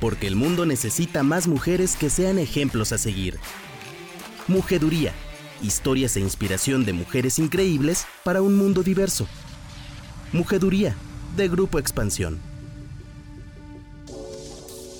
[0.00, 3.38] porque el mundo necesita más mujeres que sean ejemplos a seguir.
[4.48, 5.12] Mujeduría,
[5.62, 9.26] historias e inspiración de mujeres increíbles para un mundo diverso.
[10.32, 10.96] Mujeduría,
[11.36, 12.40] de Grupo Expansión.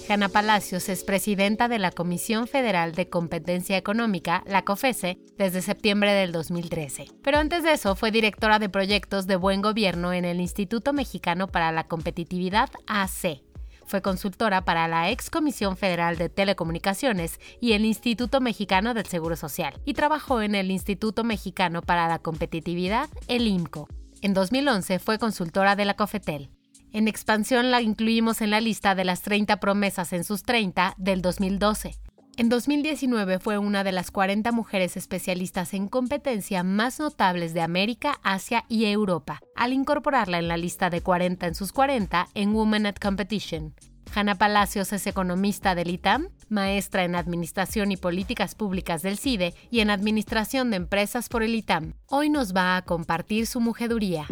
[0.08, 6.12] Hanna Palacios es presidenta de la Comisión Federal de Competencia Económica, la COFESE, desde septiembre
[6.12, 7.06] del 2013.
[7.22, 11.48] Pero antes de eso fue directora de proyectos de buen gobierno en el Instituto Mexicano
[11.48, 13.42] para la Competitividad AC.
[13.86, 19.36] Fue consultora para la ex Comisión Federal de Telecomunicaciones y el Instituto Mexicano del Seguro
[19.36, 23.88] Social y trabajó en el Instituto Mexicano para la Competitividad, el IMCO.
[24.22, 26.50] En 2011 fue consultora de la COFETEL.
[26.92, 31.22] En expansión la incluimos en la lista de las 30 promesas en sus 30 del
[31.22, 31.94] 2012.
[32.38, 38.20] En 2019 fue una de las 40 mujeres especialistas en competencia más notables de América,
[38.22, 42.84] Asia y Europa, al incorporarla en la lista de 40 en sus 40 en Women
[42.84, 43.72] at Competition.
[44.14, 49.80] Hanna Palacios es economista del ITAM, maestra en Administración y Políticas Públicas del CIDE y
[49.80, 51.94] en Administración de Empresas por el ITAM.
[52.10, 54.26] Hoy nos va a compartir su mujeduría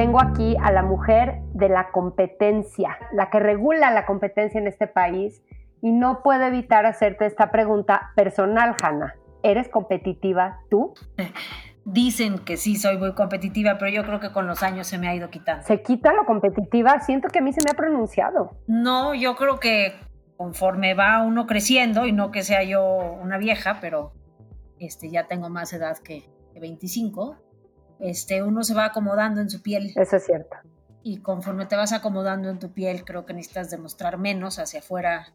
[0.00, 4.88] tengo aquí a la mujer de la competencia, la que regula la competencia en este
[4.88, 5.42] país
[5.80, 9.14] y no puedo evitar hacerte esta pregunta personal, Hanna.
[9.42, 10.94] ¿Eres competitiva tú?
[11.84, 15.08] Dicen que sí, soy muy competitiva, pero yo creo que con los años se me
[15.08, 15.64] ha ido quitando.
[15.64, 17.00] ¿Se quita lo competitiva?
[17.00, 18.50] Siento que a mí se me ha pronunciado.
[18.66, 19.94] No, yo creo que
[20.36, 22.82] conforme va uno creciendo, y no que sea yo
[23.22, 24.12] una vieja, pero
[24.78, 27.36] este, ya tengo más edad que, que 25,
[27.98, 29.92] este, uno se va acomodando en su piel.
[29.94, 30.56] Eso es cierto.
[31.02, 35.32] Y conforme te vas acomodando en tu piel, creo que necesitas demostrar menos hacia afuera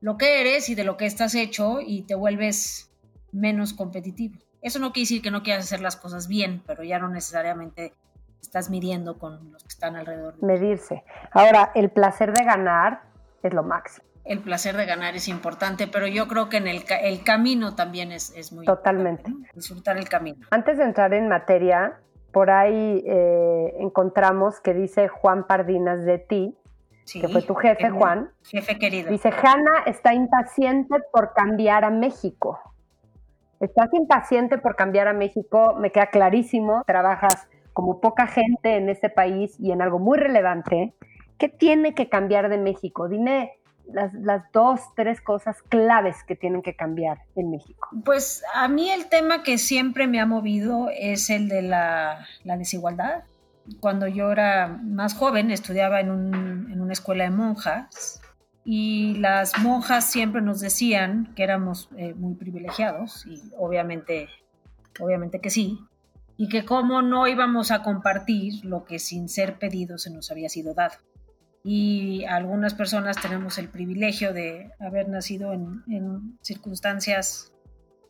[0.00, 2.90] lo que eres y de lo que estás hecho y te vuelves
[3.32, 4.38] menos competitivo.
[4.60, 7.92] Eso no quiere decir que no quieras hacer las cosas bien, pero ya no necesariamente
[8.40, 10.34] estás midiendo con los que están alrededor.
[10.42, 11.04] Medirse.
[11.32, 13.02] Ahora, el placer de ganar
[13.42, 14.06] es lo máximo.
[14.24, 18.10] El placer de ganar es importante, pero yo creo que en el, el camino también
[18.10, 19.30] es, es muy Totalmente.
[19.54, 20.46] Disfrutar el camino.
[20.50, 21.98] Antes de entrar en materia,
[22.34, 26.58] por ahí eh, encontramos que dice Juan Pardinas de ti,
[27.10, 28.30] que fue tu jefe, Juan.
[28.42, 29.10] Jefe querido.
[29.10, 32.58] Dice, Hanna está impaciente por cambiar a México.
[33.60, 39.10] Estás impaciente por cambiar a México, me queda clarísimo, trabajas como poca gente en este
[39.10, 40.92] país y en algo muy relevante.
[41.38, 43.08] ¿Qué tiene que cambiar de México?
[43.08, 43.52] Dime
[43.92, 47.88] las, dos, tres cosas claves que tienen que cambiar en México?
[48.04, 53.24] Pues a mí el tema que siempre me ha movido es el de la, desigualdad.
[53.80, 58.20] Cuando yo era más joven estudiaba en, una escuela de monjas
[58.64, 64.28] y las monjas siempre nos decían que éramos eh, muy privilegiados y obviamente,
[65.00, 65.80] obviamente que sí,
[66.36, 70.48] y que cómo no íbamos a compartir lo que sin ser pedido se nos había
[70.48, 70.94] sido dado
[71.66, 77.54] y algunas personas tenemos el privilegio de haber nacido en, circunstancias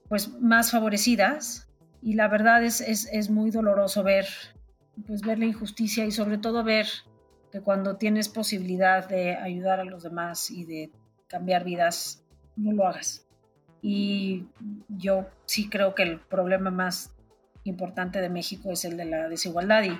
[0.08, 1.68] pues más favorecidas.
[2.02, 4.26] Y la verdad es, es, muy doloroso ver
[5.06, 6.86] pues ver la injusticia y sobre todo ver
[7.50, 10.90] que cuando tienes posibilidad de ayudar a los demás y de
[11.28, 12.24] cambiar vidas
[12.56, 13.26] no lo hagas.
[13.82, 14.48] Y
[14.88, 17.14] yo sí creo que el problema más
[17.62, 19.98] importante de México es el de la desigualdad y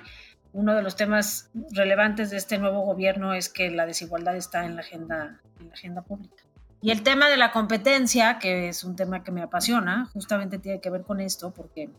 [0.55, 4.75] uno de los temas relevantes de este nuevo gobierno es que la desigualdad está en
[4.75, 6.43] la agenda, en la agenda pública.
[6.81, 10.79] Y el tema de la competencia, que es un tema que me apasiona, justamente tiene
[10.79, 11.89] que ver con esto, porque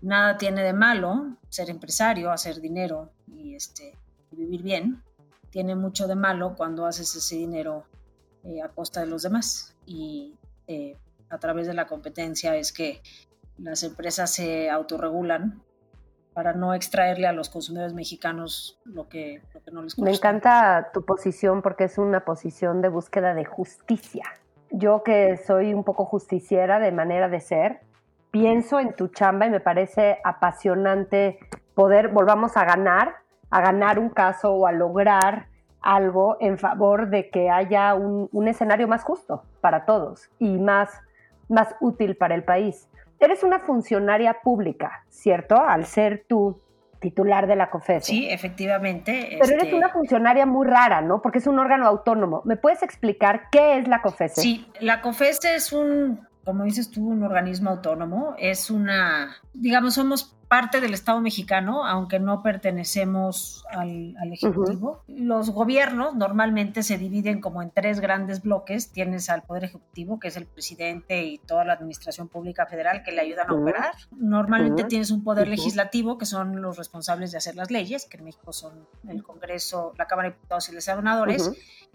[0.00, 3.98] nada tiene de malo ser empresario, hacer dinero y este,
[4.30, 5.02] vivir bien.
[5.50, 7.84] Tiene mucho de malo cuando haces ese dinero
[8.44, 9.76] eh, a costa de los demás.
[9.84, 10.96] Y eh,
[11.28, 13.02] a través de la competencia es que
[13.58, 15.62] las empresas se autorregulan
[16.34, 20.10] para no extraerle a los consumidores mexicanos lo que, no les gusta.
[20.10, 24.24] Me encanta tu posición porque es una posición de búsqueda de justicia.
[24.70, 27.80] Yo que soy un poco justiciera de manera de ser,
[28.30, 31.38] pienso en tu chamba y me parece apasionante
[31.74, 33.16] poder, volvamos a ganar,
[33.50, 35.48] a ganar un caso o a lograr
[35.82, 40.90] algo en favor de que haya un, un escenario más justo para todos y más,
[41.48, 42.88] más útil para el país.
[43.22, 45.56] Eres una funcionaria pública, ¿cierto?
[45.56, 46.60] Al ser tú
[46.98, 48.06] titular de la COFESE.
[48.06, 49.36] Sí, efectivamente.
[49.40, 51.22] Pero eres este una funcionaria muy rara, ¿no?
[51.22, 52.42] Porque es un órgano autónomo.
[52.44, 54.40] ¿Me puedes explicar qué es la COFESE?
[54.40, 58.34] Sí, la COFESE es un como dices tú, un organismo autónomo.
[58.38, 65.02] Es una, digamos, somos parte del Estado mexicano, aunque no pertenecemos al, Ejecutivo.
[65.08, 68.92] Los gobiernos normalmente se dividen como en tres grandes bloques.
[68.92, 73.12] Tienes al Poder Ejecutivo, que es el presidente y toda la administración pública federal que
[73.12, 73.94] le ayudan a operar.
[74.10, 78.24] Normalmente tienes un Poder Legislativo, que son los responsables de hacer las leyes, que en
[78.24, 81.50] México son el Congreso, la Cámara de Diputados y los senadores.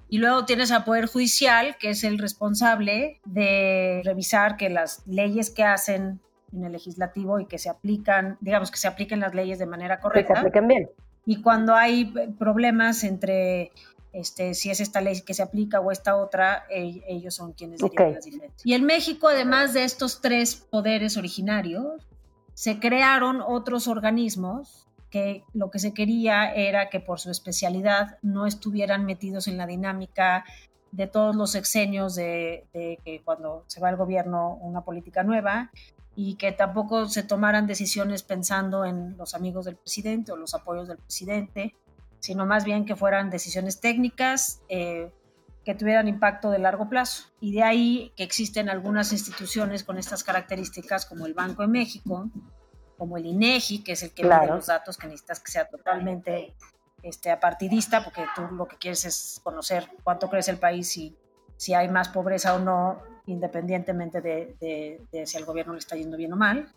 [0.10, 5.50] Y luego tienes al Poder Judicial, que es el responsable de revisar que las leyes
[5.50, 6.22] que hacen
[6.54, 10.00] en el legislativo y que se aplican, digamos, que se apliquen las leyes de manera
[10.00, 10.34] correcta.
[10.34, 10.90] Que se apliquen bien.
[11.26, 13.72] Y cuando hay problemas entre
[14.14, 18.14] este, si es esta ley que se aplica o esta otra, ellos son quienes dirigen
[18.14, 18.66] las diferencias.
[18.66, 22.08] Y en México, además de estos tres poderes originarios,
[22.54, 28.46] se crearon otros organismos que lo que se quería era que por su especialidad no
[28.46, 30.44] estuvieran metidos en la dinámica
[30.92, 35.72] de todos los exenios de, que cuando se va al gobierno una política nueva
[36.16, 40.88] y que tampoco se tomaran decisiones pensando en los amigos del presidente o los apoyos
[40.88, 41.76] del presidente,
[42.20, 45.12] sino más bien que fueran decisiones técnicas eh,
[45.64, 47.26] que tuvieran impacto de largo plazo.
[47.40, 52.30] Y de ahí que existen algunas instituciones con estas características, como el Banco de México,
[52.98, 54.56] como el INEGI, que es el que claro.
[54.56, 56.54] los datos que necesitas que sea totalmente
[57.04, 61.16] este, apartidista, porque tú lo que quieres es conocer cuánto crece el país y
[61.56, 66.34] si hay más pobreza o no independientemente de, si al gobierno le está yendo bien
[66.34, 66.72] o mal.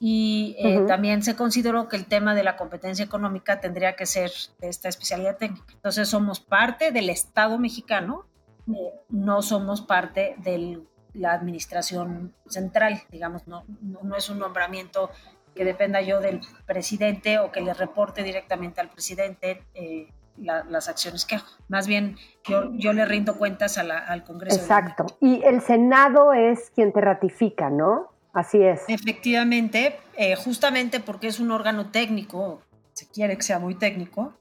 [0.00, 4.30] Y eh, también se consideró que el tema de la competencia económica tendría que ser
[4.60, 5.72] de esta especialidad técnica.
[5.72, 8.26] Entonces somos parte del Estado mexicano,
[8.68, 10.80] eh, no somos parte de
[11.14, 15.10] la administración central, digamos, no, no, es un nombramiento
[15.58, 19.64] que dependa yo del presidente o que le reporte directamente al presidente.
[19.74, 20.08] Eh,
[20.40, 21.46] las acciones que hago.
[21.66, 24.60] Más bien, yo, yo le rindo cuentas al Congreso.
[24.60, 25.06] Exacto.
[25.20, 28.12] Y el Senado es quien te ratifica, ¿no?
[28.32, 28.84] Así es.
[28.86, 32.62] Efectivamente, eh, justamente porque es un órgano técnico,
[32.92, 34.32] se quiere que sea muy técnico,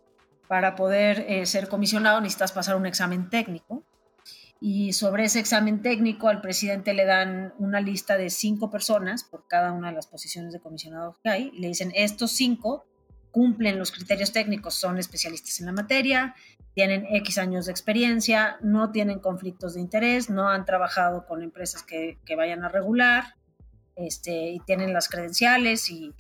[0.47, 3.81] para poder eh, ser comisionado necesitas pasar un examen técnico.
[4.59, 9.48] Y sobre ese examen técnico al presidente le dan una lista de cinco personas por
[9.48, 11.51] cada una de las posiciones de comisionado que hay.
[11.54, 12.86] Y le dicen, estos cinco
[13.31, 16.33] cumplen los criterios técnicos, son especialistas en la materia,
[16.74, 21.83] tienen X años de experiencia, no tienen conflictos de interés, no han trabajado con empresas
[21.83, 23.36] que, vayan a regular,
[23.95, 26.13] este, y tienen las credenciales y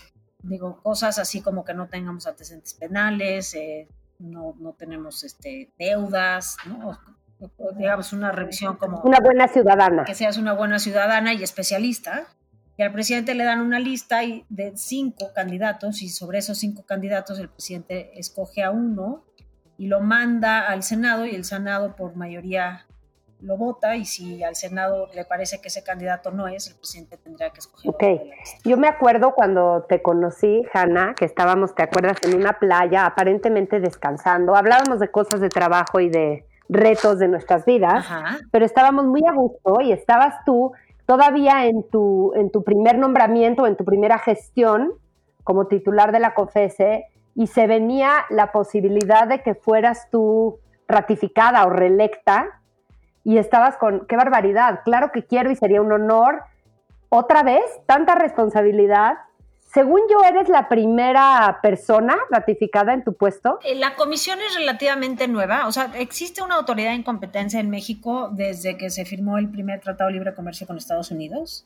[0.43, 3.87] digo cosas así como que no tengamos antecedentes penales, eh,
[4.19, 6.99] no, no, tenemos este, deudas, ¿no?
[7.77, 9.01] Digamos una revisión como...
[9.01, 10.05] Una buena ciudadana.
[10.05, 12.27] Que seas una buena ciudadana y especialista
[12.77, 14.19] y al presidente le dan una lista
[14.49, 19.23] de cinco candidatos y sobre esos cinco candidatos el presidente escoge a uno
[19.79, 22.85] y lo manda al Senado y el Senado por mayoría
[23.39, 27.17] lo vota y si al Senado le parece que ese candidato no es, el presidente
[27.17, 27.91] tendría que escoger.
[27.91, 28.03] Ok,
[28.63, 32.17] yo me acuerdo cuando te conocí, Hanna, que estábamos, ¿te acuerdas?
[32.23, 37.65] En una playa, aparentemente descansando, hablábamos de cosas de trabajo y de retos de nuestras
[37.65, 38.05] vidas,
[38.51, 40.71] pero estábamos muy a gusto y estabas tú
[41.05, 44.91] todavía en tu, en tu primer nombramiento, en tu primera gestión
[45.43, 51.65] como titular de la COFESE, y se venía la posibilidad de que fueras tú ratificada
[51.65, 52.61] o reelecta,
[53.23, 56.43] y estabas con, qué barbaridad, claro que quiero y sería un honor.
[57.09, 59.17] Otra vez, tanta responsabilidad,
[59.73, 63.59] según yo, eres la primera persona ratificada en tu puesto.
[63.63, 68.29] Eh, la comisión es relativamente nueva, o sea, existe una autoridad en competencia en México
[68.31, 71.65] desde que se firmó el primer Tratado de Libre Comercio con Estados Unidos.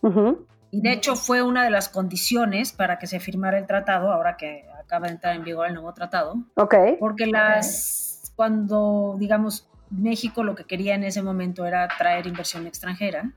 [0.71, 4.35] Y de hecho fue una de las condiciones para que se firmara el tratado, ahora
[4.35, 6.35] que acaba de entrar en vigor el nuevo tratado.
[6.55, 6.75] Ok.
[6.99, 13.33] Porque las, cuando, digamos, México lo que quería en ese momento era traer inversión extranjera.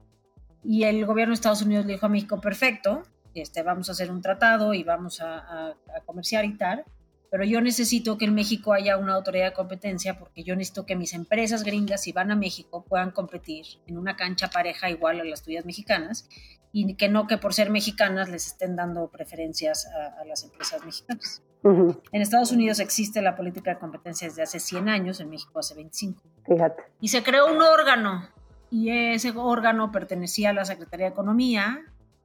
[0.63, 3.03] Y el gobierno de Estados Unidos le dijo a México, perfecto,
[3.35, 5.75] este, vamos a hacer un tratado y vamos a,
[6.07, 6.85] comerciar y tal,
[7.31, 10.97] pero yo necesito que en México haya una autoridad de competencia porque yo necesito que
[10.97, 15.25] mis empresas gringas, si van a México, puedan competir en una cancha pareja igual a
[15.25, 16.29] las tuyas mexicanas
[16.73, 21.43] y que no que por ser mexicanas les estén dando preferencias a, las empresas mexicanas.
[21.65, 25.75] En Estados Unidos existe la política de competencia desde hace 100 años, en México hace
[25.75, 26.21] 25.
[26.47, 26.83] Fíjate.
[27.01, 28.29] Y se creó un órgano
[28.71, 31.85] y ese órgano pertenecía a la Secretaría de Economía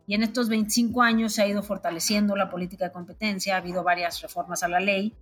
[0.09, 3.83] y en estos 25 años se ha ido fortaleciendo la política de competencia, ha habido
[3.83, 5.13] varias reformas a la ley,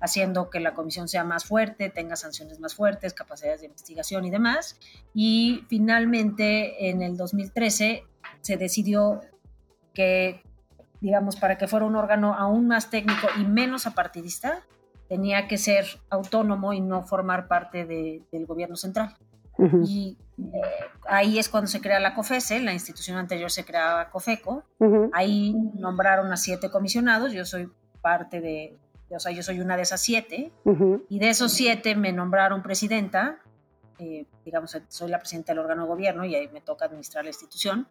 [0.00, 4.30] haciendo que la comisión sea más fuerte, tenga sanciones más fuertes, capacidades de investigación y
[4.30, 4.80] demás.
[5.14, 8.02] Y finalmente, en el 2013,
[8.40, 9.20] se decidió
[9.94, 10.42] que,
[11.00, 14.64] digamos, para que fuera un órgano aún más técnico y menos apartidista,
[15.08, 19.16] tenía que ser autónomo y no formar parte del gobierno central.
[19.86, 20.18] Y
[21.06, 24.64] ahí es cuando se crea la COFESE, la institución anterior se creaba COFECO,
[25.12, 27.70] ahí nombraron a siete comisionados, yo soy
[28.00, 28.78] parte de,
[29.10, 30.52] o sea, yo soy una de esas siete,
[31.08, 33.38] y de esos siete me nombraron presidenta,
[33.98, 37.30] eh, digamos, soy la presidenta del órgano de gobierno y ahí me toca administrar la
[37.30, 37.88] institución,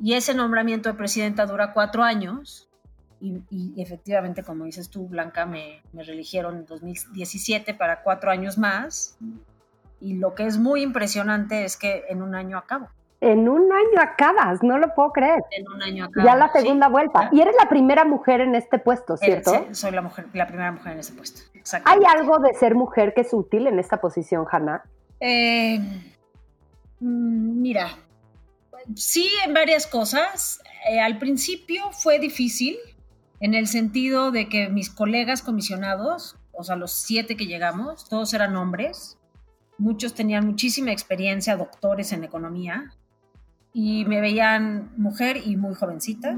[0.00, 2.68] y ese nombramiento de presidenta dura cuatro años,
[3.24, 9.16] y, efectivamente, como dices tú, Blanca, me, me reeligieron en 2017 para cuatro años más,
[10.02, 12.88] y lo que es muy impresionante es que en un año acabo.
[13.20, 15.44] En un año acabas, no lo puedo creer.
[15.52, 16.26] En un año acabo.
[16.26, 17.30] Ya la segunda vuelta.
[17.30, 19.52] Y eres la primera mujer en este puesto, ¿cierto?
[19.52, 21.42] Sí, soy la, mujer, la primera mujer en este puesto.
[21.84, 24.82] ¿Hay algo de ser mujer que es útil en esta posición, Hanna?
[25.20, 25.78] Eh,
[26.98, 27.90] mira,
[28.96, 30.60] sí en varias cosas.
[30.90, 32.76] Eh, al principio fue difícil
[33.38, 38.34] en el sentido de que mis colegas comisionados, o sea, los siete que llegamos, todos
[38.34, 39.16] eran hombres
[39.78, 42.92] muchos tenían muchísima experiencia, doctores en economía,
[43.72, 46.36] y me veían mujer y muy jovencita.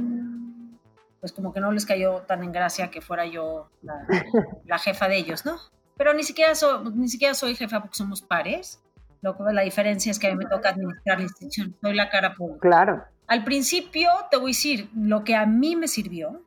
[1.21, 5.17] Pues como que no les cayó tan en gracia que fuera yo la, jefa de
[5.17, 5.57] ellos, ¿no?
[5.97, 6.53] Pero ni siquiera,
[6.95, 8.83] ni siquiera soy jefa porque somos pares.
[9.23, 11.75] Lo, la diferencia es que a mí me toca administrar la institución.
[11.81, 12.61] Soy la cara pública.
[12.61, 13.05] Claro.
[13.27, 16.43] Al principio, te voy a decir, lo que a mí me sirvió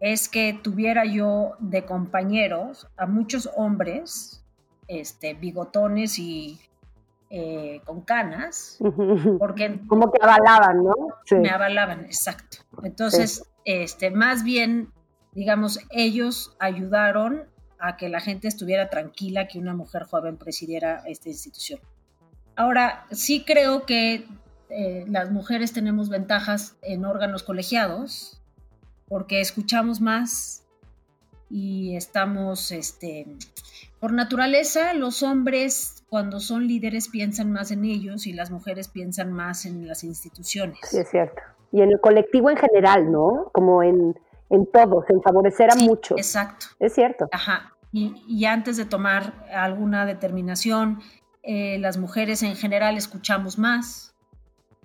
[0.00, 4.44] es que tuviera yo de compañeros a muchos hombres
[4.90, 6.60] este, bigotones y
[7.30, 8.78] eh, con canas,
[9.38, 9.80] porque...
[9.86, 10.94] Como que avalaban, ¿no?
[11.38, 12.58] Me avalaban, exacto.
[12.82, 14.92] Entonces, este, más bien,
[15.32, 17.44] digamos, ellos ayudaron
[17.78, 21.78] a que la gente estuviera tranquila que una mujer joven presidiera esta institución.
[22.56, 24.26] Ahora, sí creo que
[24.68, 28.42] eh, las mujeres tenemos ventajas en órganos colegiados
[29.08, 30.64] porque escuchamos más
[31.48, 33.26] y estamos, este,
[34.00, 39.32] por naturaleza, los hombres cuando son líderes piensan más en ellos y las mujeres piensan
[39.32, 40.78] más en las instituciones.
[40.82, 41.40] Sí, es cierto.
[41.70, 43.50] Y en el colectivo en general, ¿no?
[43.52, 46.18] Como en, en todos, en favorecer a muchos.
[46.18, 46.66] Exacto.
[46.78, 47.28] Es cierto.
[47.30, 47.76] Ajá.
[47.92, 51.00] Y, antes de tomar alguna determinación,
[51.42, 54.14] eh, las mujeres en general escuchamos más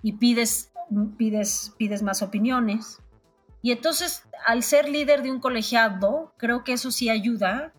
[0.02, 0.72] y pides,
[1.16, 2.98] pides, pides más opiniones.
[3.62, 7.72] Y entonces, al ser líder de un colegiado, creo que eso sí ayuda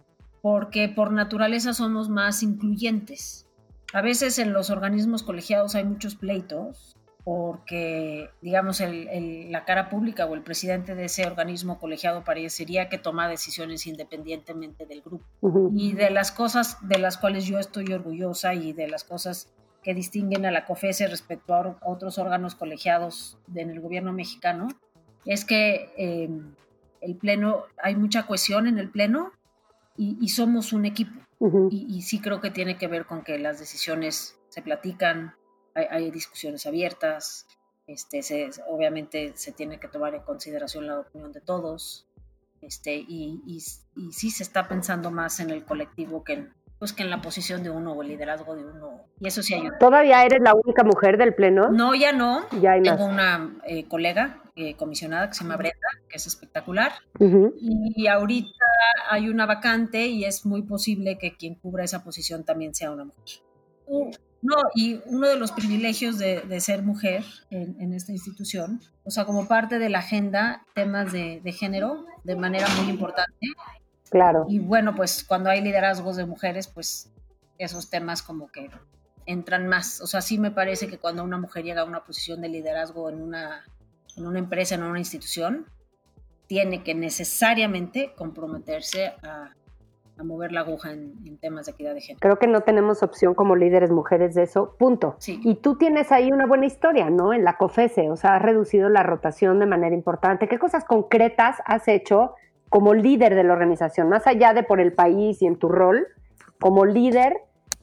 [0.47, 3.45] porque por naturaleza somos más incluyentes.
[3.91, 10.35] A veces en los organismos colegiados hay muchos pleitos porque, digamos, la cara pública o
[10.35, 15.25] el presidente de ese organismo colegiado parecería que toma decisiones independientemente del grupo.
[15.75, 19.51] Y de las cosas de las cuales yo estoy orgullosa y de las cosas
[19.83, 24.69] que distinguen a la COFESE respecto a otros órganos colegiados en el gobierno mexicano,
[25.25, 26.29] es que eh,
[27.01, 29.33] el Pleno, hay mucha cohesión en el Pleno
[29.97, 31.11] y, somos un equipo.
[31.71, 35.35] y, sí creo que tiene que ver con que las decisiones se platican,
[35.73, 37.47] hay, discusiones abiertas,
[37.87, 42.07] este, se, obviamente se tiene que tomar en consideración la opinión de todos,
[42.61, 43.59] este, y, y,
[44.11, 47.63] sí se está pensando más en el colectivo que en, pues que en la posición
[47.63, 49.01] de uno o el liderazgo de uno.
[49.19, 49.77] Y eso sí ayuda.
[49.79, 51.71] ¿Todavía eres la única mujer del Pleno?
[51.71, 52.45] No, ya no.
[52.61, 56.91] Ya hay Tengo una eh, colega eh, comisionada que se llama Brenda, que es espectacular.
[57.19, 58.65] Y ahorita
[59.09, 63.05] hay una vacante y es muy posible que quien cubra esa posición también sea una
[63.05, 63.41] mujer.
[64.41, 69.47] no, y uno de los privilegios de, ser mujer en, esta institución, o sea, como
[69.47, 73.47] parte de la agenda, temas de, de género de manera muy importante
[74.09, 74.45] Claro.
[74.47, 77.11] Y bueno, pues cuando hay liderazgos de mujeres, pues
[77.57, 78.69] esos temas como que
[79.25, 80.01] entran más.
[80.01, 83.09] O sea, sí me parece que cuando una mujer llega a una posición de liderazgo
[83.09, 83.63] en una,
[84.15, 85.65] en una empresa, en una institución,
[86.47, 89.51] tiene que necesariamente comprometerse a,
[90.17, 92.19] a mover la aguja en, temas de equidad de género.
[92.19, 95.15] Creo que no tenemos opción como líderes mujeres de eso, punto.
[95.19, 95.39] Sí.
[95.43, 97.33] Y tú tienes ahí una buena historia, ¿no?
[97.33, 100.47] En la COFESE, o sea, has reducido la rotación de manera importante.
[100.47, 102.33] ¿Qué cosas concretas has hecho
[102.69, 106.07] como líder de la organización, más allá de por el país y en tu rol,
[106.59, 107.37] como líder,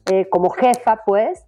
[0.05, 1.45] eh, como jefa, pues,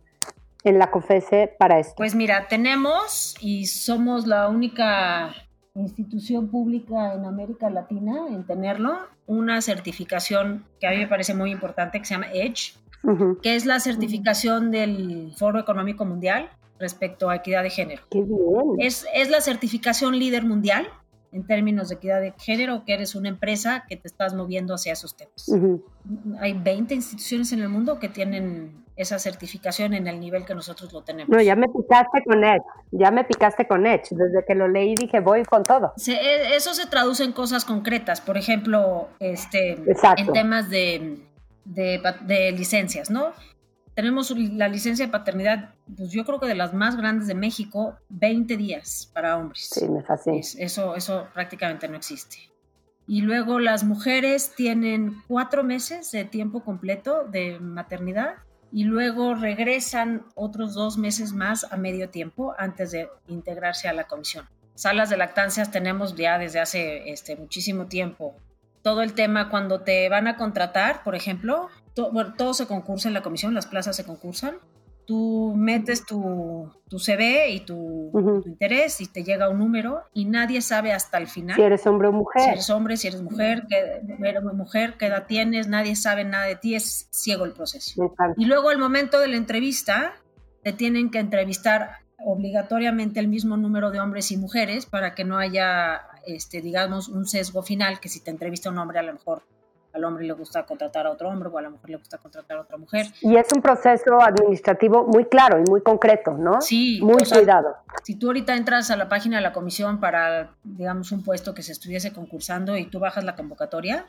[0.63, 1.95] en la COFESE para esto?
[1.95, 5.33] Pues mira, tenemos y somos la única
[5.75, 11.51] institución pública en América Latina en tenerlo, una certificación que a mí me parece muy
[11.51, 12.73] importante que se llama EDGE,
[13.41, 18.03] que es la certificación del Foro Económico Mundial respecto a equidad de género.
[18.09, 18.75] ¡Qué bien!
[18.79, 20.87] Es, es la certificación líder mundial
[21.31, 24.93] en términos de equidad de género, que eres una empresa que te estás moviendo hacia
[24.93, 25.51] esos temas.
[26.39, 30.91] Hay 20 instituciones en el mundo que tienen esa certificación en el nivel que nosotros
[30.91, 31.29] lo tenemos.
[31.29, 34.09] No, ya me picaste con Edge, ya me picaste con Edge.
[34.09, 35.93] Desde que lo leí dije, voy con todo.
[36.07, 39.73] E, eso se traduce en cosas concretas, por ejemplo, este,
[40.17, 41.19] en temas de,
[41.65, 43.33] de, de licencias, ¿no?
[43.97, 47.97] Tenemos la licencia de paternidad, pues yo creo que de las más grandes de México,
[48.09, 49.69] 20 días para hombres.
[49.73, 50.37] Sí, me fascina.
[50.59, 52.37] eso, eso prácticamente no existe.
[53.07, 58.35] Y luego las mujeres tienen cuatro meses de tiempo completo de maternidad
[58.71, 64.03] y luego regresan otros dos meses más a medio tiempo antes de integrarse a la
[64.03, 64.45] comisión.
[64.75, 68.35] Salas de lactancias tenemos ya desde hace este, muchísimo tiempo.
[68.83, 71.71] Todo el tema cuando te van a contratar, por ejemplo,
[72.37, 74.59] todo se concursa en la comisión, las plazas se concursan
[75.07, 78.11] tú metes tu, tu CV y tu,
[78.45, 81.55] interés y te llega un número y nadie sabe hasta el final.
[81.55, 82.43] Si eres hombre o mujer.
[82.43, 86.45] Si eres hombre, si eres mujer, qué, eres mujer, qué edad tienes, nadie sabe nada
[86.45, 88.13] de ti, es ciego el proceso.
[88.35, 90.13] Y luego al momento de la entrevista,
[90.61, 95.37] te tienen que entrevistar obligatoriamente el mismo número de hombres y mujeres para que no
[95.37, 99.43] haya, este, digamos, un sesgo final, que si te entrevista un hombre a lo mejor
[99.97, 102.57] al hombre le gusta contratar a otro hombre o a la mujer le gusta contratar
[102.57, 103.07] a otra mujer.
[103.21, 106.61] Y es un proceso administrativo muy claro y muy concreto, ¿no?
[106.61, 106.99] Sí.
[107.01, 107.75] Muy cuidado.
[108.03, 111.63] Si tú ahorita entras a la página de la comisión para, digamos, un puesto que
[111.63, 114.05] se estuviese concursando y tú bajas la convocatoria,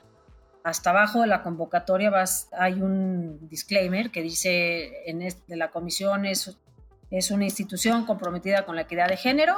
[0.62, 6.26] hasta abajo de la convocatoria vas, hay un disclaimer que dice en este, la comisión
[6.26, 6.58] es,
[7.10, 9.54] es una institución comprometida con la equidad de género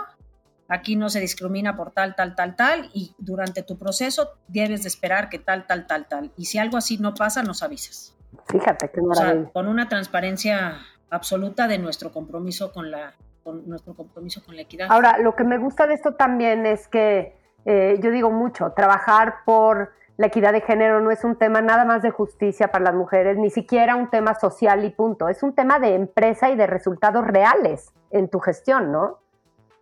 [0.71, 4.89] aquí no se discrimina por tal, tal, tal, tal, y durante tu proceso debes de
[4.89, 6.33] esperar que tal, tal, tal, tal.
[6.37, 8.17] Y si algo así no pasa, nos avisas.
[8.47, 9.51] Fíjate qué maravilla.
[9.53, 10.79] con una transparencia
[11.11, 14.87] absoluta de nuestro compromiso con la, con nuestro compromiso con la equidad.
[14.91, 19.39] Ahora, lo que me gusta de esto también es que eh, yo digo mucho, trabajar
[19.45, 22.95] por la equidad de género no es un tema nada más de justicia para las
[22.95, 25.29] mujeres, ni siquiera un tema social y punto.
[25.29, 29.19] Es un tema de empresa y de resultados reales en tu gestión, ¿no?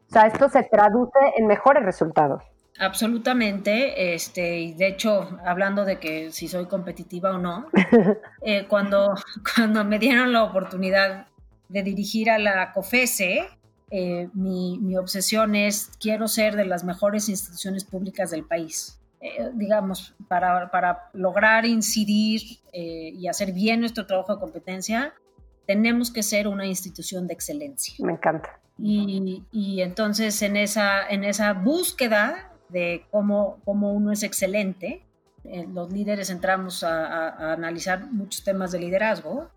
[0.08, 2.42] O sea, esto se traduce en mejores resultados.
[2.78, 7.66] Absolutamente, este, y de hecho, hablando de que si soy competitiva o no,
[8.42, 9.14] eh, cuando,
[9.54, 11.26] cuando me dieron la oportunidad
[11.68, 13.48] de dirigir a la COFESE,
[13.90, 19.00] eh, mi, mi, obsesión es, quiero ser de las mejores instituciones públicas del país.
[19.20, 25.14] Eh, digamos, para, para, lograr incidir y hacer bien nuestro trabajo de competencia,
[25.66, 27.94] tenemos que ser una institución de excelencia.
[27.98, 28.60] Me encanta.
[28.78, 35.04] Y, entonces en esa, en esa búsqueda de cómo, cómo uno es excelente,
[35.44, 39.50] eh, los líderes entramos a, analizar muchos temas de liderazgo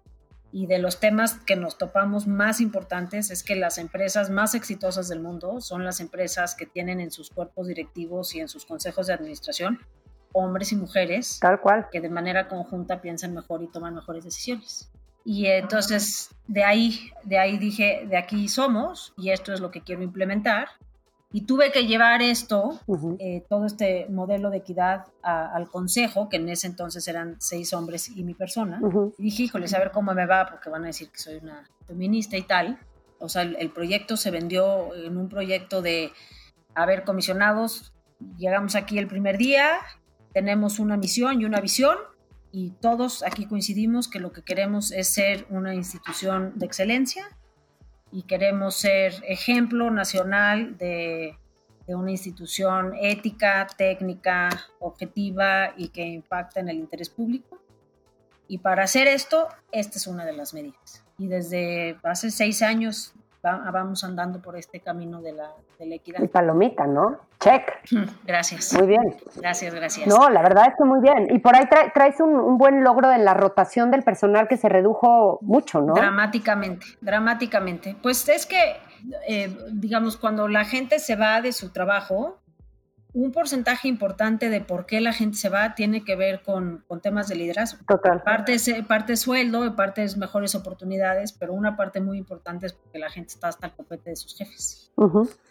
[0.51, 5.07] y de los temas que nos topamos más importantes es que las empresas más exitosas
[5.07, 9.07] del mundo son las empresas que tienen en sus cuerpos directivos y en sus consejos
[9.07, 9.79] de administración
[10.33, 11.87] hombres y mujeres Tal cual.
[11.91, 14.90] que de manera conjunta piensan mejor y toman mejores decisiones.
[15.23, 19.81] Y entonces de ahí, de ahí dije, de aquí somos y esto es lo que
[19.81, 20.67] quiero implementar.
[21.33, 22.81] Y tuve que llevar esto,
[23.19, 28.09] eh, todo este modelo de equidad al consejo, que en ese entonces eran seis hombres
[28.09, 28.81] y mi persona.
[29.17, 31.69] Y dije, híjole, a ver cómo me va, porque van a decir que soy una
[31.85, 32.79] feminista y tal.
[33.19, 36.11] O sea, el, el proyecto se vendió en un proyecto de,
[36.75, 37.93] a ver, comisionados,
[38.37, 39.79] llegamos aquí el primer día,
[40.33, 41.97] tenemos una misión y una visión,
[42.51, 47.25] y todos aquí coincidimos que lo que queremos es ser una institución de excelencia
[48.11, 51.37] y queremos ser ejemplo nacional de,
[51.87, 54.47] una institución ética, técnica,
[54.79, 57.61] objetiva y que impacta en el interés público.
[58.47, 61.03] Y para hacer esto, esta es una de las medidas.
[61.17, 66.21] Y desde hace seis años vamos andando por este camino de la, de la equidad.
[66.21, 67.17] Y palomita, ¿no?
[67.39, 67.63] Check.
[68.25, 68.73] Gracias.
[68.73, 69.17] Muy bien.
[69.35, 70.07] Gracias, gracias.
[70.07, 71.27] No, la verdad es que muy bien.
[71.31, 75.39] Y por ahí traes un, buen logro en la rotación del personal que se redujo
[75.41, 75.93] mucho, ¿no?
[75.93, 77.95] Dramáticamente, dramáticamente.
[78.01, 78.77] Pues es que,
[79.27, 82.40] eh, digamos, cuando la gente se va de su trabajo,
[83.13, 87.27] un porcentaje importante de por qué la gente se va tiene que ver con, temas
[87.27, 87.83] de liderazgo.
[87.87, 88.21] Total.
[88.23, 92.99] Parte es, parte sueldo, parte es mejores oportunidades, pero una parte muy importante es porque
[92.99, 94.91] la gente está hasta el copete de sus jefes.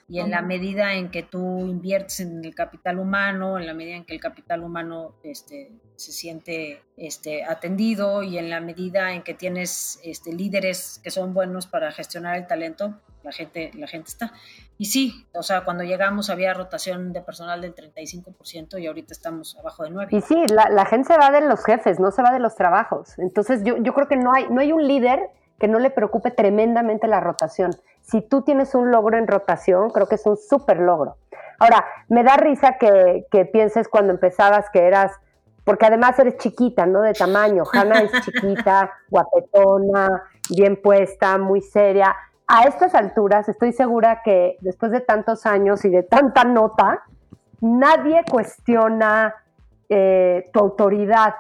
[0.09, 3.97] Y en la medida en que tú inviertes en el capital humano, en la medida
[3.97, 9.23] en que el capital humano este, se siente este, atendido y en la medida en
[9.23, 14.09] que tienes este, líderes que son buenos para gestionar el talento, la gente, la gente
[14.09, 14.33] está.
[14.79, 19.57] Y sí, o sea, cuando llegamos había rotación de personal del 35% y ahorita estamos
[19.59, 20.09] abajo de 9%.
[20.11, 23.19] Y sí, la, gente se va de los jefes, no se va de los trabajos.
[23.19, 25.21] Entonces yo, yo creo que no hay, no hay un líder
[25.59, 27.73] que no le preocupe tremendamente la rotación.
[28.01, 31.19] Si tú tienes un logro en rotación, creo que es un súper logro.
[31.59, 35.13] Ahora, me da risa que, que pienses cuando empezabas que eras,
[35.65, 37.03] porque además eres chiquita, ¿no?
[37.03, 37.65] De tamaño.
[37.71, 42.17] Hanna es chiquita, guapetona, bien puesta, muy seria
[42.53, 47.05] a estas alturas estoy segura que después de tantos años y de tanta nota,
[47.61, 49.37] nadie cuestiona
[49.89, 51.37] eh, tu autoridad.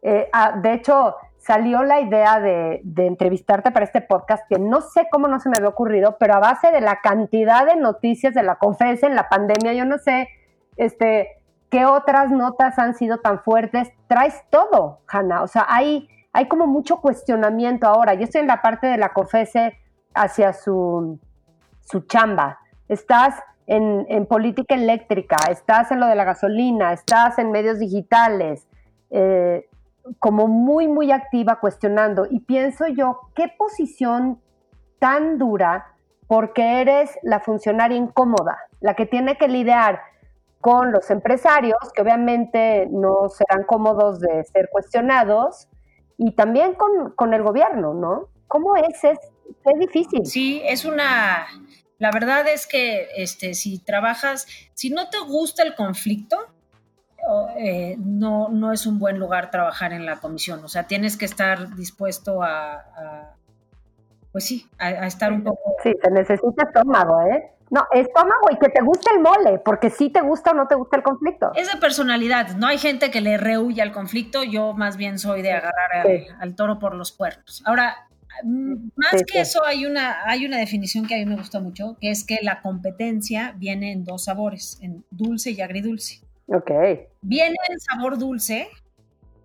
[0.00, 5.06] Eh, ah, de hecho, salió la idea de, entrevistarte para este podcast, que no sé
[5.10, 8.42] cómo no se me había ocurrido, pero a base de la cantidad de noticias de
[8.42, 10.30] la conferencia en la pandemia, yo no sé
[10.78, 13.92] este, qué otras notas han sido tan fuertes.
[14.06, 15.42] Traes todo, Hanna.
[15.42, 18.14] O sea, hay, hay como mucho cuestionamiento ahora.
[18.14, 19.83] Yo estoy en la parte de la COFESE
[20.14, 21.18] hacia su,
[21.80, 22.58] su chamba.
[22.88, 23.34] Estás
[23.66, 28.66] en, en, política eléctrica, estás en lo de la gasolina, estás en medios digitales.
[29.10, 29.68] Eh,
[30.18, 32.26] como muy, muy activa cuestionando.
[32.28, 34.40] Y pienso yo, ¿qué posición
[34.98, 35.94] tan dura?
[36.26, 40.00] Porque eres la funcionaria incómoda, la que tiene que lidiar
[40.60, 45.68] con los empresarios, que obviamente no serán cómodos de ser cuestionados,
[46.16, 48.28] y también con, el gobierno, ¿no?
[48.48, 49.04] ¿Cómo es?
[49.04, 49.18] es?
[49.64, 50.26] Es difícil.
[50.26, 51.46] Sí, es una...
[51.98, 56.36] La verdad es que este, si trabajas, si no te gusta el conflicto,
[57.56, 60.62] eh, no, no es un buen lugar trabajar en la comisión.
[60.64, 63.34] O sea, tienes que estar dispuesto a,
[64.32, 65.76] pues sí, a, estar un poco...
[65.82, 67.50] Sí, te necesita estómago, ¿eh?
[67.70, 70.74] No, estómago y que te guste el mole, porque si te gusta o no te
[70.74, 71.50] gusta el conflicto.
[71.54, 75.40] Es de personalidad, no hay gente que le rehuya al conflicto, yo más bien soy
[75.42, 76.06] de agarrar
[76.38, 77.62] al, toro por los cuernos.
[77.64, 78.08] Ahora,
[78.42, 82.10] más que eso hay una, hay una definición que a mí me gusta mucho, que
[82.10, 86.20] es que la competencia viene en dos sabores, en dulce y agridulce.
[86.48, 86.70] Ok.
[87.22, 88.68] Viene el sabor dulce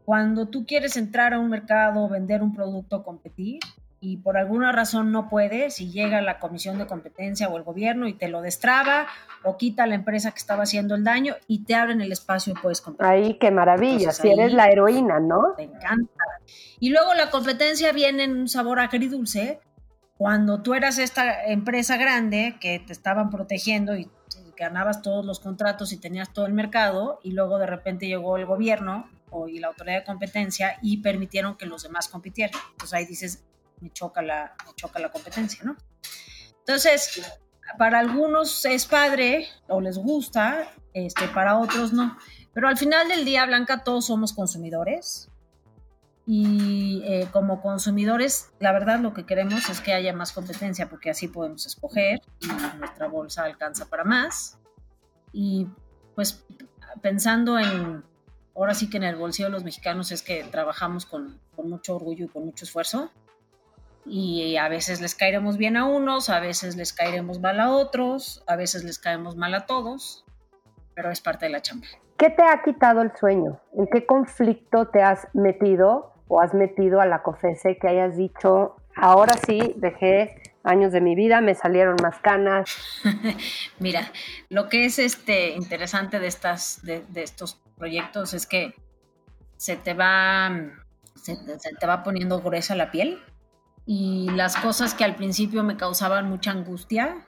[0.05, 3.59] cuando tú quieres entrar a un mercado, vender un producto, competir
[4.01, 8.07] y por alguna razón no puedes y llega la comisión de competencia o el gobierno
[8.07, 9.07] y te lo destraba
[9.43, 12.61] o quita la empresa que estaba haciendo el daño y te abren el espacio y
[12.61, 13.11] puedes competir.
[13.11, 15.53] Ahí, qué maravilla, si eres la heroína, ¿no?
[15.55, 16.23] Te encanta.
[16.79, 19.59] Y luego la competencia viene en un sabor agridulce
[20.17, 24.09] cuando tú eras esta empresa grande que te estaban protegiendo y
[24.57, 28.45] ganabas todos los contratos y tenías todo el mercado y luego de repente llegó el
[28.45, 32.59] gobierno o, y la autoridad de competencia y permitieron que los demás compitieran.
[32.71, 33.45] Entonces ahí dices,
[33.79, 35.77] me choca la, me choca la competencia, ¿no?
[36.59, 37.21] Entonces,
[37.77, 42.17] para algunos es padre o les gusta, este, para otros no.
[42.53, 45.28] Pero al final del día, Blanca, todos somos consumidores
[46.31, 51.09] y eh, como consumidores, la verdad lo que queremos es que haya más competencia porque
[51.09, 54.59] así podemos escoger y nuestra bolsa alcanza para más.
[55.33, 55.67] Y
[56.13, 56.45] pues
[57.01, 58.03] pensando en,
[58.55, 61.95] ahora sí que en el bolsillo de los mexicanos es que trabajamos con, con mucho
[61.95, 63.09] orgullo y con mucho esfuerzo.
[64.05, 68.43] Y a veces les caeremos bien a unos, a veces les caeremos mal a otros,
[68.45, 70.25] a veces les caemos mal a todos,
[70.93, 71.87] pero es parte de la chamba.
[72.19, 73.59] ¿Qué te ha quitado el sueño?
[73.73, 78.77] ¿En qué conflicto te has metido o has metido a la COFESE que hayas dicho,
[78.95, 82.69] ahora sí, dejé años de mi vida, me salieron más canas?
[83.79, 84.11] Mira,
[84.47, 88.75] lo que es este interesante de, estas, de, estos proyectos es que
[89.57, 90.51] se te va,
[91.15, 93.19] se, te va poniendo gruesa la piel
[93.87, 97.25] y las cosas que al principio me causaban mucha angustia,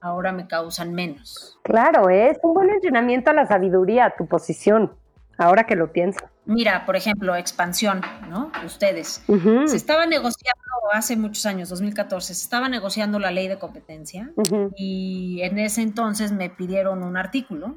[0.00, 1.60] ahora me causan menos.
[1.62, 4.92] Claro, es un buen entrenamiento a la sabiduría, tu posición
[5.38, 6.26] ahora que lo pienso.
[6.48, 8.50] Mira, por ejemplo, expansión, ¿no?
[8.64, 9.22] Ustedes.
[9.66, 14.32] Se estaba negociando hace muchos años, 2014, se estaba negociando la ley de competencia
[14.74, 17.76] y en ese entonces me pidieron un artículo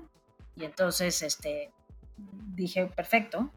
[0.55, 1.73] y entonces este,
[2.55, 3.51] dije, perfecto.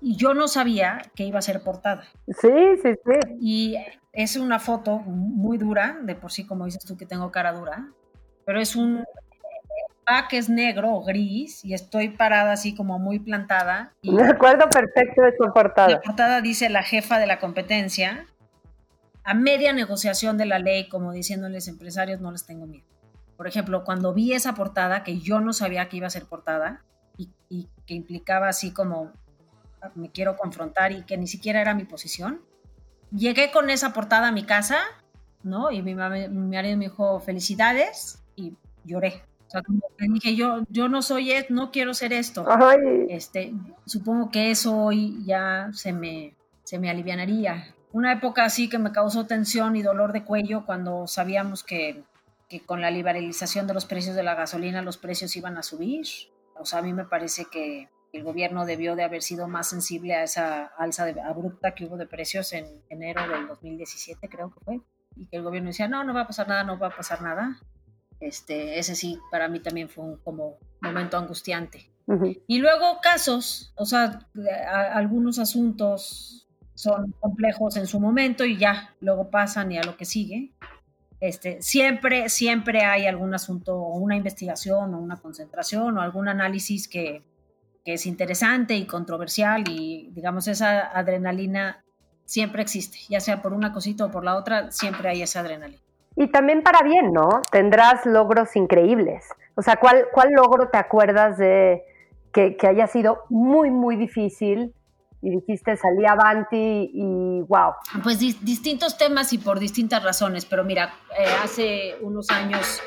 [0.00, 2.04] Y yo no sabía que iba a ser portada.
[2.28, 2.48] Sí,
[2.82, 3.36] sí, sí.
[3.40, 3.76] Y
[4.12, 7.90] es una foto muy dura, de por sí, como dices tú, que tengo cara dura,
[8.44, 9.04] pero es un,
[10.28, 13.92] que es negro o gris y estoy parada así como muy plantada.
[14.02, 15.88] Y Me acuerdo perfecto de su portada.
[15.88, 18.26] La portada dice la jefa de la competencia,
[19.24, 22.86] a media negociación de la ley, como diciéndoles empresarios, no les tengo miedo.
[23.36, 26.84] Por ejemplo, cuando vi esa portada, que yo no sabía que iba a ser portada
[27.18, 29.12] y, que implicaba así como
[29.94, 32.40] me quiero confrontar y que ni siquiera era mi posición,
[33.12, 34.78] llegué con esa portada a mi casa,
[35.44, 35.70] ¿no?
[35.70, 39.22] Y mi, mi marido me dijo, felicidades, y lloré.
[39.56, 42.44] Sea, como que dije, yo, yo no soy, no quiero ser esto.
[43.08, 43.54] Este,
[43.86, 47.74] supongo que eso hoy ya se me, se me alivianaría.
[47.92, 52.02] Una época así que me causó tensión y dolor de cuello cuando sabíamos que,
[52.48, 56.06] que con la liberalización de los precios de la gasolina los precios iban a subir.
[56.58, 60.14] O sea, a mí me parece que el gobierno debió de haber sido más sensible
[60.14, 64.60] a esa alza de, abrupta que hubo de precios en enero del 2017, creo que
[64.60, 64.80] fue.
[65.16, 67.22] Y que el gobierno decía, no, no va a pasar nada, no va a pasar
[67.22, 67.58] nada.
[68.20, 71.90] Este, ese sí, para mí también fue un como momento angustiante.
[72.46, 74.20] Y luego casos, o sea,
[74.92, 80.04] algunos asuntos son complejos en su momento y ya, luego pasan y a lo que
[80.04, 80.52] sigue.
[81.18, 86.86] Este, siempre, siempre hay algún asunto o una investigación o una concentración o algún análisis
[86.86, 87.24] que,
[87.84, 91.84] que es interesante y controversial y digamos esa adrenalina
[92.26, 95.80] siempre existe, ya sea por una cosita o por la otra, siempre hay esa adrenalina.
[96.16, 97.42] Y también para bien, ¿no?
[97.50, 99.28] Tendrás logros increíbles.
[99.54, 101.84] O sea, ¿cuál, cuál logro te acuerdas de
[102.32, 104.74] que, que haya sido muy, muy difícil
[105.22, 107.72] y dijiste salí avanti y wow.
[108.02, 112.80] Pues distintos temas y por distintas razones, pero mira, eh, hace unos años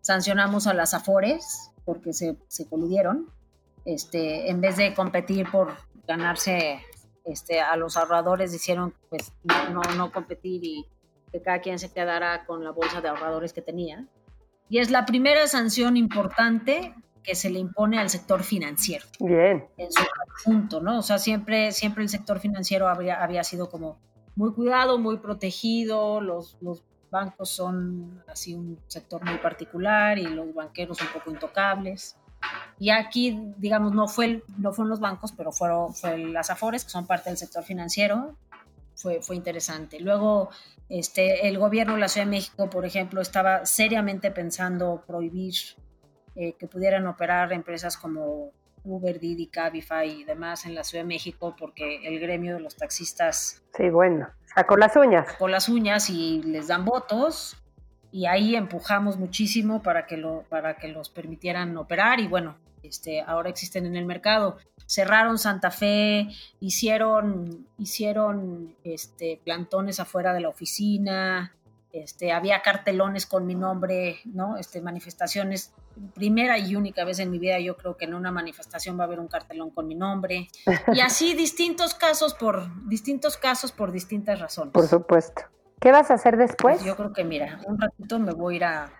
[0.00, 3.28] sancionamos a las Afores porque se, se coludieron,
[3.84, 5.72] este, en vez de competir por
[6.06, 6.80] ganarse
[7.24, 10.86] este, a los ahorradores, hicieron pues no, no competir y
[11.32, 14.06] que cada quien se quedara con la bolsa de ahorradores que tenía.
[14.68, 19.06] Y es la primera sanción importante que se le impone al sector financiero.
[19.20, 19.66] Bien.
[19.76, 20.02] En su
[20.44, 20.98] conjunto, ¿no?
[20.98, 23.98] O sea, siempre, siempre el sector financiero había, había sido como
[24.34, 30.52] muy cuidado, muy protegido, los, los bancos son así un sector muy particular y los
[30.54, 32.16] banqueros un poco intocables.
[32.78, 36.90] Y aquí, digamos, no, fue no fueron los bancos, pero fueron fue las AFORES, que
[36.90, 38.36] son parte del sector financiero.
[39.02, 39.98] Fue, fue interesante.
[39.98, 40.50] Luego,
[40.88, 45.54] este, el gobierno de la Ciudad de México, por ejemplo, estaba seriamente pensando prohibir
[46.36, 48.52] eh, que pudieran operar empresas como
[48.84, 52.76] Uber, Didi, Cabify y demás en la Ciudad de México porque el gremio de los
[52.76, 53.62] taxistas...
[53.76, 55.26] Sí, bueno, sacó las uñas.
[55.28, 57.56] Sacó las uñas y les dan votos
[58.10, 63.20] y ahí empujamos muchísimo para que, lo, para que los permitieran operar y bueno, este,
[63.20, 64.56] ahora existen en el mercado.
[64.86, 66.28] Cerraron Santa Fe,
[66.60, 71.52] hicieron, hicieron este, plantones afuera de la oficina,
[71.92, 74.56] este, había cartelones con mi nombre, ¿no?
[74.56, 75.74] Este, manifestaciones,
[76.14, 79.06] primera y única vez en mi vida yo creo que en una manifestación va a
[79.06, 80.48] haber un cartelón con mi nombre.
[80.92, 84.72] Y así distintos casos por, distintos casos por distintas razones.
[84.72, 85.42] Por supuesto.
[85.80, 86.76] ¿Qué vas a hacer después?
[86.76, 88.90] Pues yo creo que mira, un ratito me voy a ir a,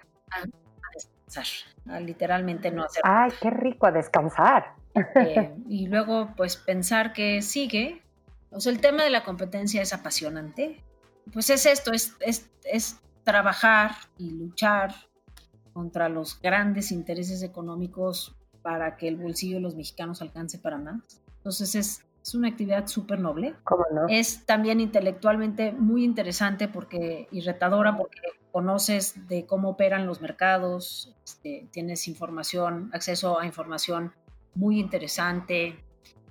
[0.92, 1.46] descansar,
[1.88, 3.00] a literalmente no hacer.
[3.04, 4.74] Ay, qué rico a descansar.
[4.94, 8.02] Eh, y luego pues pensar que sigue.
[8.50, 10.82] O sea, el tema de la competencia es apasionante
[11.32, 14.94] pues es esto, es, es, trabajar y luchar
[15.72, 21.22] contra los grandes intereses económicos para que el bolsillo de los mexicanos alcance para más.
[21.36, 23.54] Entonces es, es una actividad súper noble.
[23.62, 24.06] ¿Cómo no?
[24.08, 31.14] Es también intelectualmente muy interesante porque, y retadora porque conoces de cómo operan los mercados,
[31.24, 34.12] este, tienes información, acceso a información
[34.54, 35.82] muy interesante.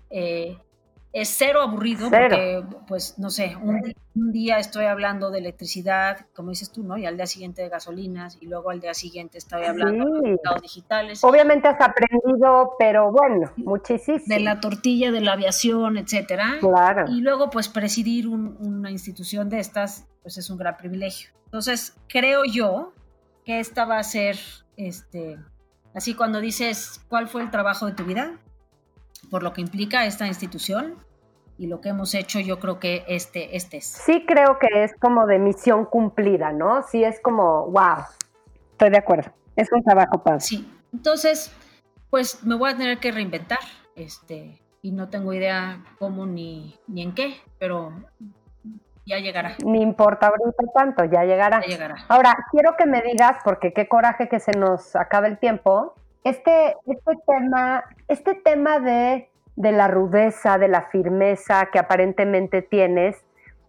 [0.10, 0.57] Eh,
[1.13, 3.81] es cero aburrido porque, pues, no sé, un,
[4.13, 6.97] día estoy hablando de electricidad, como dices tú, ¿no?
[6.97, 10.62] Y al día siguiente de gasolinas y luego al día siguiente estoy hablando de mercados
[10.62, 11.23] digitales.
[11.23, 14.19] Obviamente has aprendido, pero bueno, muchísimo.
[14.25, 16.57] De la tortilla, de la aviación, etcétera.
[16.60, 17.05] Claro.
[17.10, 21.31] Y luego, pues, presidir una institución de estas, pues, es un gran privilegio.
[21.45, 22.93] Entonces, creo yo
[23.43, 24.38] que esta va a ser,
[24.77, 25.38] este,
[25.93, 28.39] así cuando dices, ¿cuál fue el trabajo de tu vida?
[29.30, 30.95] por lo que implica esta institución
[31.58, 33.86] y lo que hemos hecho, yo creo que este, este es.
[33.86, 36.84] Sí creo que es como de misión cumplida, ¿no?
[36.84, 38.04] Sí es como, wow,
[38.71, 40.39] estoy de acuerdo, es un trabajo padre.
[40.39, 41.51] Sí, entonces,
[42.10, 43.60] pues me voy a tener que reinventar,
[43.95, 47.93] este, y no tengo idea cómo ni, ni en qué, pero
[49.06, 49.56] ya llegará.
[49.66, 51.62] Ni importa ahorita tanto, ya llegará.
[51.62, 51.96] Ya llegará.
[52.08, 56.76] Ahora, quiero que me digas, porque qué coraje que se nos acabe el tiempo, este,
[56.86, 63.24] este tema, este tema de, de la rudeza, de la firmeza que aparentemente tienes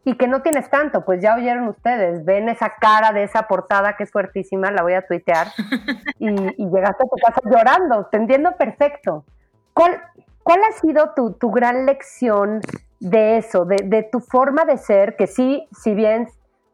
[0.05, 3.97] y que no tienes tanto, pues ya oyeron ustedes, ven esa cara de esa portada
[3.97, 5.47] que es fuertísima, la voy a tuitear,
[6.19, 9.25] y, llegaste a tu casa llorando, te entiendo perfecto.
[9.73, 10.03] ¿Cuál,
[10.43, 12.61] cuál ha sido tu, tu, gran lección
[13.01, 16.29] de eso, de, de, tu forma de ser, que sí, si bien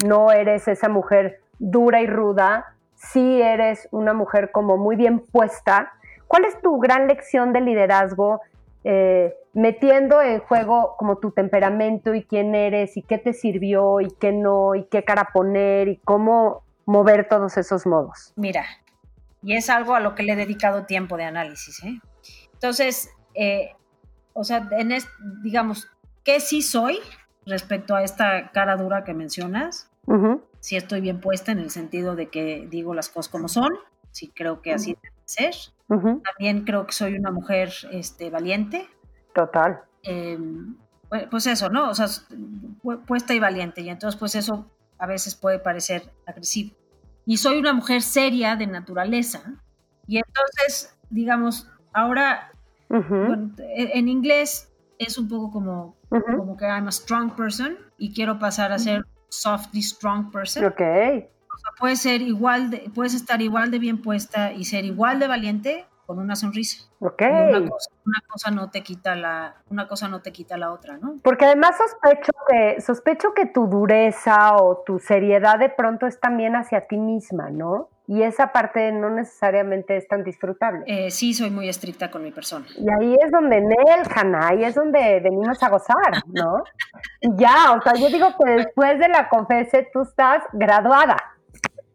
[0.04, 5.92] no eres esa mujer dura y ruda, si eres una mujer como muy bien puesta.
[6.26, 8.40] ¿Cuál es tu gran lección de liderazgo
[8.84, 14.08] eh, metiendo en juego como tu temperamento y quién eres y qué te sirvió y
[14.20, 18.32] qué no y qué cara poner y cómo mover todos esos modos?
[18.36, 18.64] Mira,
[19.42, 21.82] y es algo a lo que le he dedicado tiempo de análisis.
[21.84, 21.98] ¿eh?
[22.52, 23.76] Entonces, eh,
[24.32, 24.92] o sea, en
[25.42, 25.88] digamos,
[26.24, 26.98] ¿qué sí soy
[27.46, 29.90] respecto a esta cara dura que mencionas?
[30.60, 33.68] si estoy bien puesta en el sentido de que digo las cosas como son,
[34.10, 35.54] sí creo que así debe ser.
[35.86, 38.88] También creo que soy una mujer este, valiente.
[39.34, 39.82] Total.
[40.02, 40.76] Em,
[41.30, 41.90] pues eso, ¿no?
[41.90, 42.06] O sea,
[43.06, 43.82] puesta y valiente.
[43.82, 46.74] Y entonces, pues eso a veces puede parecer agresivo.
[47.26, 49.42] Y soy una mujer seria de naturaleza.
[50.06, 52.52] Y entonces, digamos, ahora,
[52.90, 58.38] e, en inglés es un poco como, como que I'm a strong person y quiero
[58.38, 60.64] pasar a ser softly strong person.
[60.64, 60.80] Ok.
[60.80, 65.26] O sea, puedes ser igual puedes estar igual de bien puesta y ser igual de
[65.26, 66.88] valiente con una sonrisa.
[67.00, 67.20] Ok.
[67.20, 70.96] Una cosa, una cosa no te quita la, una cosa no te quita la otra,
[70.96, 71.16] ¿no?
[71.22, 76.56] Porque además sospecho que, sospecho que tu dureza o tu seriedad de pronto es también
[76.56, 77.90] hacia ti misma, ¿no?
[78.08, 80.82] Y esa parte no necesariamente es tan disfrutable.
[80.86, 82.64] Eh, sí, soy muy estricta con mi persona.
[82.78, 86.64] Y ahí es donde Nel, Hanna, ahí es donde venimos a gozar, ¿no?
[87.20, 91.16] Y ya, o sea, yo digo que después de la confese tú estás graduada.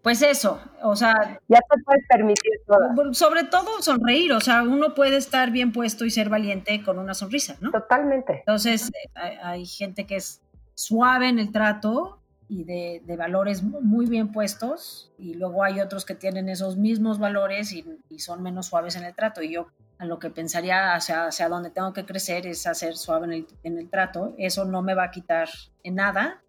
[0.03, 1.39] Pues eso, o sea...
[1.47, 3.13] Ya te puedes permitir todo.
[3.13, 7.13] Sobre todo sonreír, o sea, uno puede estar bien puesto y ser valiente con una
[7.13, 7.71] sonrisa, ¿no?
[7.71, 8.39] Totalmente.
[8.39, 10.41] Entonces, eh, hay, gente que es
[10.75, 12.19] suave en el trato
[12.53, 17.73] y de, valores muy bien puestos, y luego hay otros que tienen esos mismos valores
[17.73, 17.85] y,
[18.19, 19.41] son menos suaves en el trato.
[19.41, 23.25] Y yo a lo que pensaría hacia, hacia donde tengo que crecer es hacer suave
[23.25, 24.35] en el, en el trato.
[24.37, 25.49] Eso no me va a quitar
[25.83, 26.43] en nada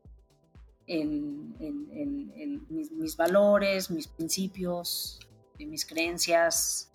[0.87, 1.55] el,
[2.69, 5.19] mis, valores, mis principios,
[5.59, 6.93] mis creencias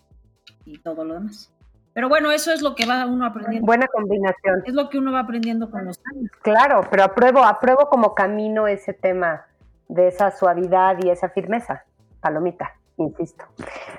[0.64, 1.52] y todo lo demás.
[1.92, 3.66] Pero bueno, eso es lo que va uno aprendiendo.
[3.66, 4.62] Buena combinación.
[4.64, 6.30] Es lo que uno va aprendiendo con los años.
[6.42, 9.46] Claro, pero apruebo, apruebo como camino ese tema
[9.88, 11.84] de esa suavidad y esa firmeza.
[12.20, 13.44] Palomita, insisto.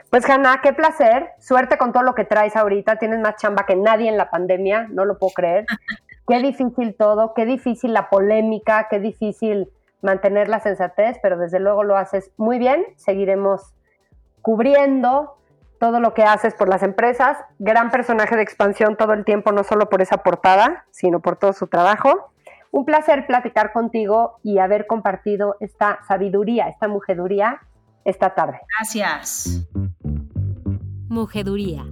[0.09, 1.31] Pues Hanna, qué placer.
[1.39, 2.95] Suerte con todo lo que traes ahorita.
[2.95, 5.65] Tienes más chamba que nadie en la pandemia, no lo puedo creer.
[6.27, 9.69] qué difícil todo, qué difícil la polémica, qué difícil
[10.01, 12.85] mantener la sensatez, pero desde luego lo haces muy bien.
[12.95, 13.73] Seguiremos
[14.41, 15.37] cubriendo
[15.81, 17.39] todo lo que haces por las empresas.
[17.57, 21.53] Gran personaje de expansión todo el tiempo, no solo por esa portada, sino por todo
[21.53, 22.31] su trabajo.
[22.69, 27.61] Un placer platicar contigo y haber compartido esta sabiduría, esta mujeduría
[28.05, 28.59] esta tarde.
[28.77, 29.67] Gracias.
[31.09, 31.83] Mujeduría.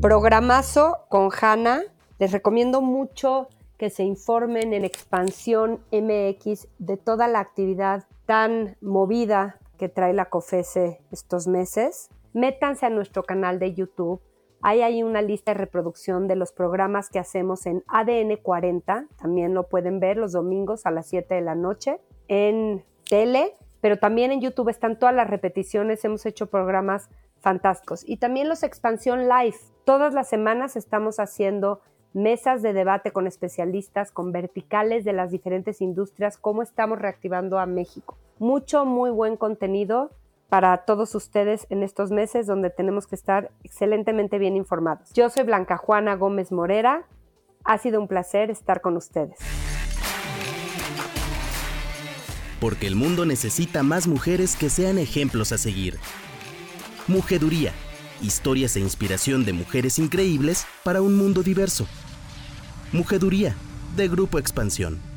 [0.00, 1.80] Programazo con Hanna.
[2.20, 9.58] Les recomiendo mucho que se informen en Expansión MX de toda la actividad tan movida
[9.78, 12.08] que trae la COFESE estos meses.
[12.32, 14.20] Métanse a nuestro canal de YouTube.
[14.62, 19.06] Ahí hay una lista de reproducción de los programas que hacemos en ADN 40.
[19.16, 23.98] También lo pueden ver los domingos a las 7 de la noche en tele, pero
[23.98, 26.04] también en YouTube están todas las repeticiones.
[26.04, 27.08] Hemos hecho programas
[27.40, 28.06] fantásticos.
[28.06, 29.56] Y también los Expansión Live.
[29.84, 31.80] Todas las semanas estamos haciendo
[32.12, 37.66] mesas de debate con especialistas, con verticales de las diferentes industrias, cómo estamos reactivando a
[37.66, 38.16] México.
[38.38, 40.10] Mucho, muy buen contenido
[40.50, 45.10] para todos ustedes en estos meses donde tenemos que estar excelentemente bien informados.
[45.14, 47.06] Yo soy Blanca Juana Gómez Morera.
[47.64, 49.38] Ha sido un placer estar con ustedes.
[52.60, 55.98] Porque el mundo necesita más mujeres que sean ejemplos a seguir.
[57.08, 57.72] Mujeduría
[58.22, 61.86] historias e inspiración de mujeres increíbles para un mundo diverso.
[62.92, 63.54] Mujeduría,
[63.96, 65.09] de Grupo Expansión.